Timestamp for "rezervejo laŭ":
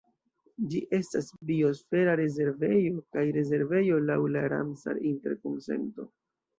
3.39-4.19